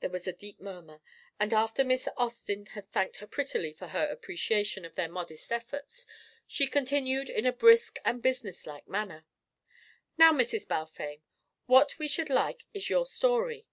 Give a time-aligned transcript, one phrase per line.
[0.00, 1.00] There was a deep murmur,
[1.38, 6.04] and after Miss Austin had thanked her prettily for her appreciation of their modest efforts,
[6.48, 9.24] she continued in a brisk and businesslike manner:
[10.18, 10.66] "Now, Mrs.
[10.66, 11.22] Balfame,
[11.66, 13.68] what we should like is your story.